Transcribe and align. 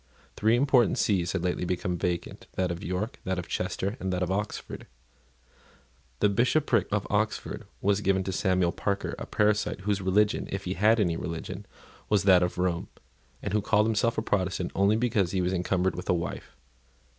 Three 0.35 0.55
important 0.55 0.97
sees 0.97 1.33
had 1.33 1.43
lately 1.43 1.63
become 1.63 1.95
vacant, 1.95 2.47
that 2.53 2.71
of 2.71 2.83
York, 2.83 3.19
that 3.23 3.37
of 3.37 3.47
Chester, 3.47 3.97
and 3.99 4.11
that 4.11 4.23
of 4.23 4.31
Oxford. 4.31 4.87
The 6.21 6.27
Bishopric 6.29 6.87
of 6.91 7.05
Oxford 7.11 7.67
was 7.81 8.01
given 8.01 8.23
to 8.23 8.31
Samuel 8.31 8.71
Parker, 8.71 9.13
a 9.19 9.27
parasite, 9.27 9.81
whose 9.81 10.01
religion, 10.01 10.47
if 10.51 10.63
he 10.63 10.73
had 10.73 10.99
any 10.99 11.17
religion, 11.17 11.67
was 12.09 12.23
that 12.23 12.41
of 12.41 12.57
Rome, 12.57 12.87
and 13.43 13.53
who 13.53 13.61
called 13.61 13.85
himself 13.85 14.17
a 14.17 14.23
Protestant 14.23 14.71
only 14.73 14.95
because 14.95 15.33
he 15.33 15.41
was 15.43 15.53
encumbered 15.53 15.95
with 15.95 16.09
a 16.09 16.15
wife. 16.15 16.57